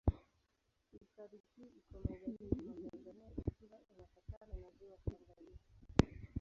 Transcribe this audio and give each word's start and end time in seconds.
Hifadhi 0.91 1.41
hii 1.55 1.65
iko 1.67 1.99
magharibi 2.09 2.45
mwa 2.61 2.89
Tanzania 2.89 3.29
ikiwa 3.45 3.79
inapakana 3.95 4.53
na 4.61 4.67
Ziwa 4.79 4.97
Tanganyika. 4.97 5.67